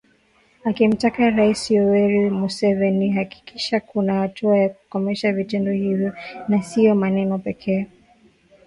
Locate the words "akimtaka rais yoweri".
0.63-2.29